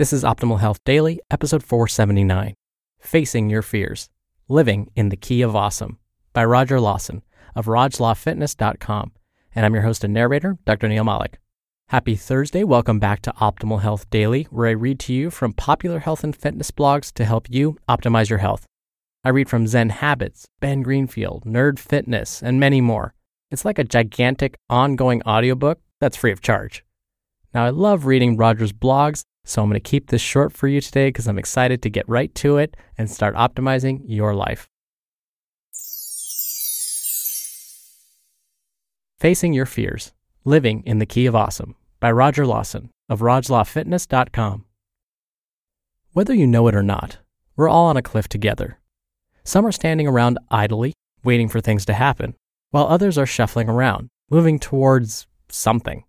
[0.00, 2.54] This is Optimal Health Daily, episode 479
[3.00, 4.08] Facing Your Fears
[4.48, 5.98] Living in the Key of Awesome
[6.32, 7.20] by Roger Lawson
[7.54, 9.12] of RogLawFitness.com.
[9.54, 10.88] And I'm your host and narrator, Dr.
[10.88, 11.38] Neil Malik.
[11.88, 12.64] Happy Thursday.
[12.64, 16.34] Welcome back to Optimal Health Daily, where I read to you from popular health and
[16.34, 18.64] fitness blogs to help you optimize your health.
[19.22, 23.12] I read from Zen Habits, Ben Greenfield, Nerd Fitness, and many more.
[23.50, 26.86] It's like a gigantic ongoing audiobook that's free of charge.
[27.52, 30.80] Now, I love reading Roger's blogs so I'm going to keep this short for you
[30.80, 34.68] today because I'm excited to get right to it and start optimizing your life.
[39.18, 40.12] Facing Your Fears
[40.44, 44.64] Living in the Key of Awesome by Roger Lawson of RogLawFitness.com.
[46.12, 47.18] Whether you know it or not,
[47.56, 48.78] we're all on a cliff together.
[49.44, 52.34] Some are standing around idly, waiting for things to happen,
[52.70, 56.04] while others are shuffling around, moving towards something.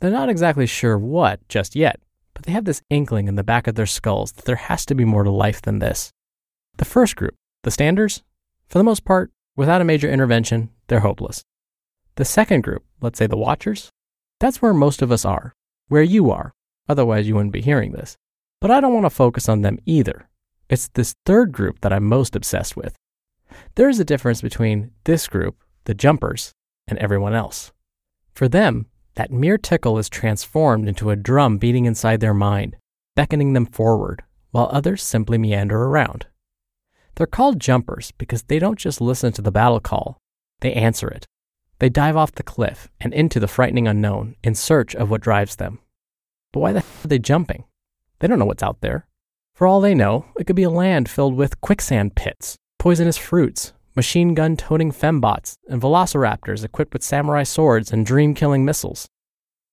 [0.00, 2.00] They're not exactly sure what just yet,
[2.46, 5.04] they have this inkling in the back of their skulls that there has to be
[5.04, 6.12] more to life than this.
[6.76, 8.22] The first group, the standers,
[8.68, 11.42] for the most part, without a major intervention, they're hopeless.
[12.14, 13.90] The second group, let's say the watchers,
[14.38, 15.54] that's where most of us are,
[15.88, 16.52] where you are,
[16.88, 18.16] otherwise, you wouldn't be hearing this.
[18.60, 20.28] But I don't want to focus on them either.
[20.68, 22.94] It's this third group that I'm most obsessed with.
[23.74, 26.52] There is a difference between this group, the jumpers,
[26.86, 27.72] and everyone else.
[28.34, 28.86] For them,
[29.16, 32.76] that mere tickle is transformed into a drum beating inside their mind,
[33.14, 34.22] beckoning them forward,
[34.52, 36.26] while others simply meander around.
[37.16, 40.18] They're called jumpers because they don't just listen to the battle call,
[40.60, 41.26] they answer it.
[41.78, 45.56] They dive off the cliff and into the frightening unknown in search of what drives
[45.56, 45.78] them.
[46.52, 47.64] But why the hell are they jumping?
[48.18, 49.06] They don't know what's out there.
[49.54, 53.72] For all they know, it could be a land filled with quicksand pits, poisonous fruits,
[53.96, 59.08] machine gun toting fembots, and velociraptors equipped with samurai swords and dream killing missiles.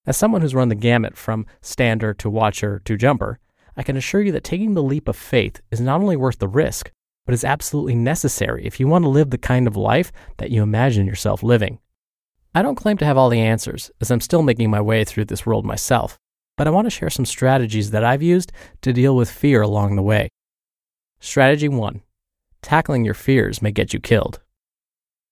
[0.06, 3.40] As someone who's run the gamut from stander to watcher to jumper,
[3.76, 6.48] I can assure you that taking the leap of faith is not only worth the
[6.48, 6.92] risk,
[7.26, 10.64] but is absolutely necessary if you want to live the kind of life that you
[10.64, 11.80] imagine yourself living.
[12.56, 15.26] I don't claim to have all the answers, as I'm still making my way through
[15.26, 16.18] this world myself,
[16.56, 19.96] but I want to share some strategies that I've used to deal with fear along
[19.96, 20.30] the way.
[21.20, 22.02] Strategy 1
[22.64, 24.40] tackling your fears may get you killed.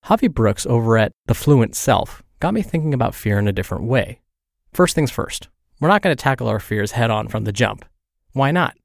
[0.05, 3.85] Havi Brooks over at The Fluent Self got me thinking about fear in a different
[3.85, 4.19] way.
[4.73, 5.47] First things first,
[5.79, 7.85] we're not going to tackle our fears head on from the jump.
[8.33, 8.75] Why not?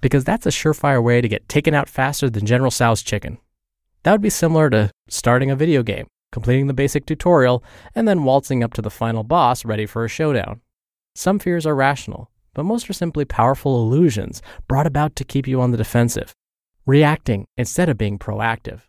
[0.00, 3.38] Because that's a surefire way to get taken out faster than General Tso's chicken.
[4.02, 7.64] That would be similar to starting a video game, completing the basic tutorial,
[7.94, 10.60] and then waltzing up to the final boss ready for a showdown.
[11.14, 15.60] Some fears are rational, but most are simply powerful illusions brought about to keep you
[15.60, 16.34] on the defensive
[16.86, 18.82] reacting instead of being proactive.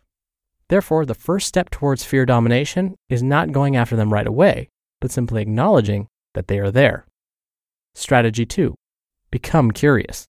[0.68, 4.68] Therefore, the first step towards fear domination is not going after them right away,
[5.00, 7.06] but simply acknowledging that they are there.
[7.94, 8.74] Strategy 2
[9.30, 10.26] Become curious.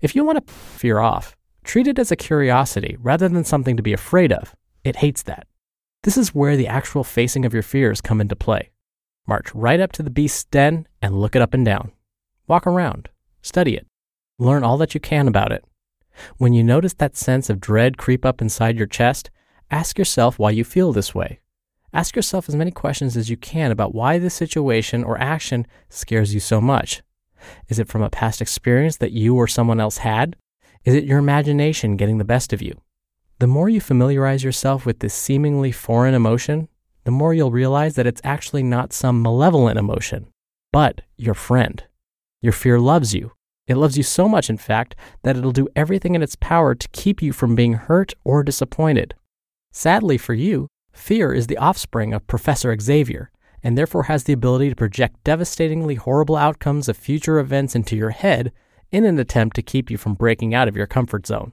[0.00, 1.34] If you want to fear off,
[1.64, 4.54] treat it as a curiosity rather than something to be afraid of.
[4.84, 5.46] It hates that.
[6.02, 8.70] This is where the actual facing of your fears come into play.
[9.26, 11.92] March right up to the beast's den and look it up and down.
[12.46, 13.08] Walk around,
[13.40, 13.86] study it,
[14.38, 15.64] learn all that you can about it,
[16.36, 19.30] when you notice that sense of dread creep up inside your chest,
[19.70, 21.40] ask yourself why you feel this way.
[21.92, 26.34] Ask yourself as many questions as you can about why this situation or action scares
[26.34, 27.02] you so much.
[27.68, 30.36] Is it from a past experience that you or someone else had?
[30.84, 32.80] Is it your imagination getting the best of you?
[33.38, 36.68] The more you familiarize yourself with this seemingly foreign emotion,
[37.04, 40.28] the more you'll realize that it's actually not some malevolent emotion,
[40.72, 41.84] but your friend.
[42.40, 43.32] Your fear loves you,
[43.66, 46.88] it loves you so much, in fact, that it'll do everything in its power to
[46.88, 49.14] keep you from being hurt or disappointed.
[49.72, 53.30] Sadly for you, fear is the offspring of Professor Xavier,
[53.62, 58.10] and therefore has the ability to project devastatingly horrible outcomes of future events into your
[58.10, 58.52] head
[58.92, 61.52] in an attempt to keep you from breaking out of your comfort zone.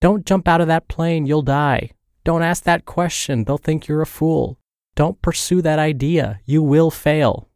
[0.00, 1.90] Don't jump out of that plane, you'll die.
[2.24, 4.58] Don't ask that question, they'll think you're a fool.
[4.96, 7.48] Don't pursue that idea, you will fail.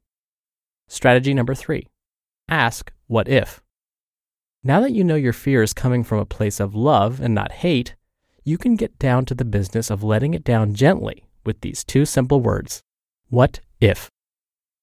[0.88, 1.86] Strategy number three
[2.48, 3.63] ask, what if?
[4.66, 7.52] Now that you know your fear is coming from a place of love and not
[7.52, 7.94] hate,
[8.44, 12.06] you can get down to the business of letting it down gently with these two
[12.06, 12.80] simple words
[13.28, 14.08] What if?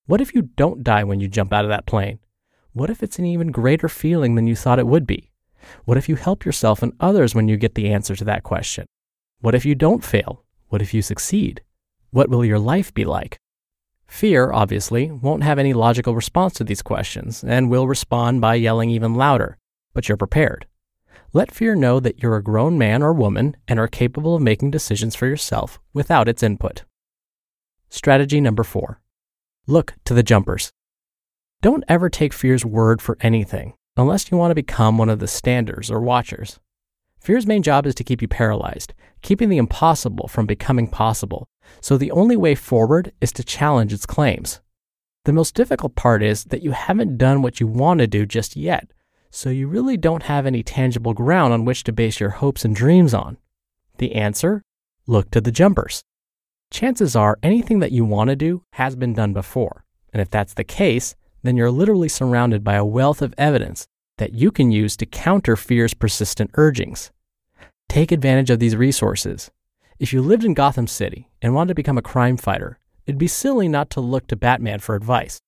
[0.05, 2.19] What if you don't die when you jump out of that plane?
[2.73, 5.31] What if it's an even greater feeling than you thought it would be?
[5.85, 8.85] What if you help yourself and others when you get the answer to that question?
[9.39, 10.43] What if you don't fail?
[10.69, 11.63] What if you succeed?
[12.11, 13.39] What will your life be like?
[14.05, 18.91] Fear, obviously, won't have any logical response to these questions and will respond by yelling
[18.91, 19.57] even louder
[19.93, 20.67] but you're prepared.
[21.33, 24.71] Let fear know that you're a grown man or woman and are capable of making
[24.71, 26.83] decisions for yourself without its input.
[27.89, 29.01] Strategy number four
[29.67, 30.71] look to the jumpers.
[31.61, 35.27] Don't ever take fear's word for anything, unless you want to become one of the
[35.27, 36.59] standers or watchers.
[37.19, 41.47] Fear's main job is to keep you paralyzed, keeping the impossible from becoming possible,
[41.79, 44.59] so the only way forward is to challenge its claims.
[45.25, 48.55] The most difficult part is that you haven't done what you want to do just
[48.55, 48.91] yet,
[49.31, 52.75] so you really don't have any tangible ground on which to base your hopes and
[52.75, 53.37] dreams on.
[53.97, 54.61] The answer?
[55.07, 56.03] Look to the jumpers.
[56.69, 60.53] Chances are anything that you want to do has been done before, and if that's
[60.53, 63.87] the case, then you're literally surrounded by a wealth of evidence
[64.17, 67.11] that you can use to counter fear's persistent urgings.
[67.89, 69.49] Take advantage of these resources.
[69.99, 73.27] If you lived in Gotham City and wanted to become a crime fighter, it'd be
[73.27, 75.41] silly not to look to Batman for advice.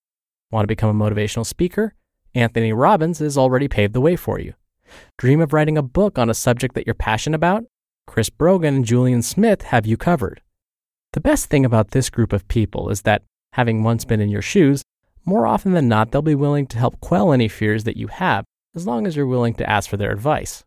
[0.51, 1.95] Want to become a motivational speaker?
[2.35, 4.53] Anthony Robbins has already paved the way for you.
[5.17, 7.65] Dream of writing a book on a subject that you're passionate about?
[8.07, 10.41] Chris Brogan and Julien Smith have you covered.
[11.13, 14.41] The best thing about this group of people is that, having once been in your
[14.41, 14.83] shoes,
[15.25, 18.45] more often than not, they'll be willing to help quell any fears that you have
[18.75, 20.63] as long as you're willing to ask for their advice.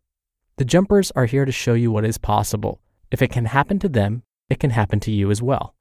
[0.57, 2.81] The jumpers are here to show you what is possible.
[3.11, 5.75] If it can happen to them, it can happen to you as well.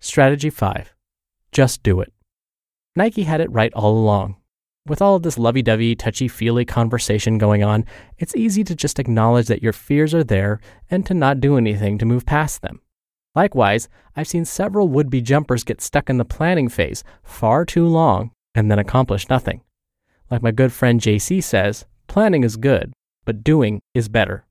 [0.00, 0.94] Strategy 5
[1.52, 2.12] Just do it.
[2.96, 4.36] Nike had it right all along.
[4.86, 7.86] With all of this lovey dovey, touchy feely conversation going on,
[8.18, 10.60] it's easy to just acknowledge that your fears are there
[10.90, 12.82] and to not do anything to move past them.
[13.34, 17.86] Likewise, I've seen several would be jumpers get stuck in the planning phase far too
[17.86, 19.62] long and then accomplish nothing.
[20.30, 22.92] Like my good friend JC says, planning is good,
[23.24, 24.44] but doing is better.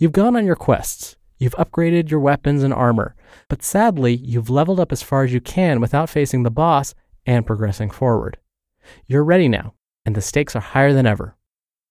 [0.00, 3.14] You've gone on your quests, you've upgraded your weapons and armor,
[3.48, 6.92] but sadly, you've leveled up as far as you can without facing the boss
[7.24, 8.36] and progressing forward.
[9.06, 9.74] You're ready now,
[10.04, 11.36] and the stakes are higher than ever.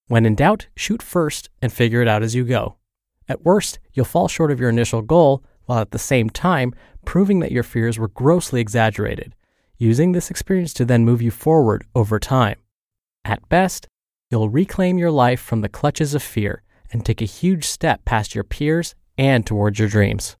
[0.08, 2.76] When in doubt, shoot first and figure it out as you go.
[3.28, 7.38] At worst, you'll fall short of your initial goal, while at the same time proving
[7.40, 9.36] that your fears were grossly exaggerated,
[9.78, 12.58] using this experience to then move you forward over time.
[13.24, 13.86] At best,
[14.30, 16.62] you'll reclaim your life from the clutches of fear
[16.92, 20.36] and take a huge step past your peers and towards your dreams.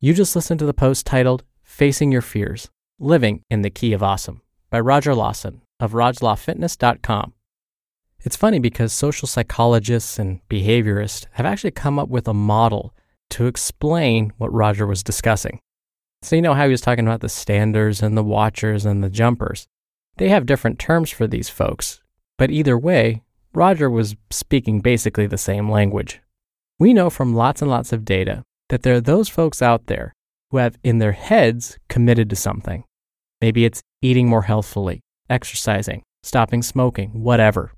[0.00, 4.02] You just listened to the post titled Facing Your Fears Living in the Key of
[4.02, 7.32] Awesome by Roger Lawson of RogLawFitness.com.
[8.20, 12.94] It's funny because social psychologists and behaviorists have actually come up with a model
[13.30, 15.60] to explain what Roger was discussing.
[16.20, 19.08] So, you know how he was talking about the standers and the watchers and the
[19.08, 19.66] jumpers.
[20.18, 22.02] They have different terms for these folks,
[22.36, 23.22] but either way,
[23.54, 26.20] Roger was speaking basically the same language.
[26.78, 30.12] We know from lots and lots of data that there are those folks out there
[30.52, 32.84] who have in their heads committed to something.
[33.40, 37.72] Maybe it's eating more healthfully, exercising, stopping smoking, whatever.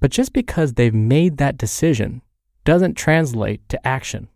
[0.00, 2.22] But just because they've made that decision
[2.64, 4.28] doesn't translate to action.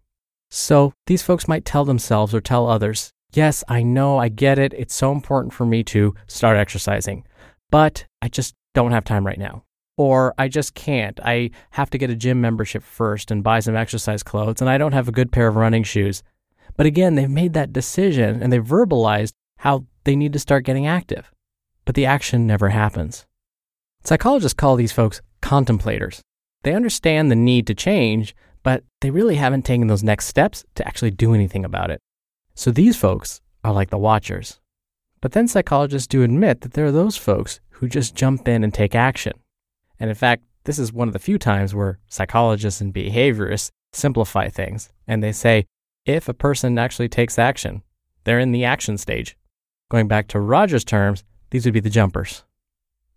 [0.51, 4.75] So these folks might tell themselves or tell others, yes, I know, I get it.
[4.75, 7.25] It's so important for me to start exercising,
[7.71, 9.65] but I just don't have time right now.
[9.97, 11.19] Or I just can't.
[11.25, 14.79] I have to get a gym membership first and buy some exercise clothes, and I
[14.79, 16.23] don't have a good pair of running shoes.
[16.81, 20.87] But again, they've made that decision and they've verbalized how they need to start getting
[20.87, 21.31] active.
[21.85, 23.27] But the action never happens.
[24.03, 26.21] Psychologists call these folks contemplators.
[26.63, 30.89] They understand the need to change, but they really haven't taken those next steps to
[30.89, 32.01] actually do anything about it.
[32.55, 34.59] So these folks are like the watchers.
[35.21, 38.73] But then psychologists do admit that there are those folks who just jump in and
[38.73, 39.35] take action.
[39.99, 44.49] And in fact, this is one of the few times where psychologists and behaviorists simplify
[44.49, 45.67] things and they say
[46.05, 47.83] if a person actually takes action,
[48.25, 49.37] they're in the action stage.
[49.91, 52.45] Going back to Roger's terms, these would be the jumpers.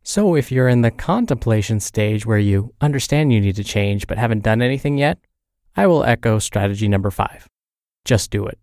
[0.02, 4.18] So, if you're in the contemplation stage where you understand you need to change but
[4.18, 5.18] haven't done anything yet,
[5.76, 7.48] I will echo strategy number five
[8.06, 8.60] just do it.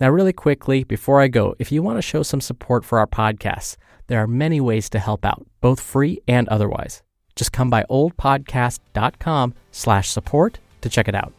[0.00, 3.06] Now, really quickly, before I go, if you want to show some support for our
[3.06, 7.02] podcasts, there are many ways to help out, both free and otherwise.
[7.36, 11.32] Just come by oldpodcast.com slash support to check it out.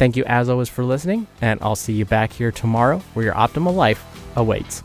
[0.00, 3.34] Thank you as always for listening, and I'll see you back here tomorrow where your
[3.34, 4.02] optimal life
[4.34, 4.80] awaits.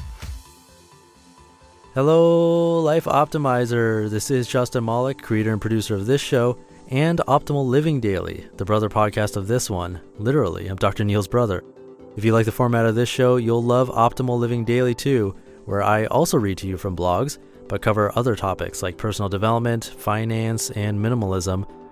[1.94, 4.10] Hello, Life Optimizer.
[4.10, 6.58] This is Justin Malik, creator and producer of this show
[6.90, 10.02] and Optimal Living Daily, the brother podcast of this one.
[10.20, 11.06] Literally, I'm Dr.
[11.06, 11.64] Neil's brother.
[12.18, 15.82] If you like the format of this show, you'll love Optimal Living Daily too, where
[15.82, 17.38] I also read to you from blogs,
[17.70, 21.66] but cover other topics like personal development, finance, and minimalism